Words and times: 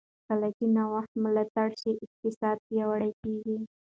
کله 0.27 0.47
چې 0.57 0.65
نوښت 0.75 1.11
ملاتړ 1.23 1.69
شي، 1.81 1.91
اقتصاد 2.05 2.57
پیاوړی 2.67 3.11
کېږي. 3.21 3.57